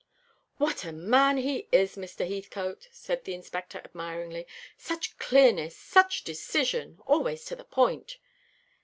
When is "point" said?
7.65-8.17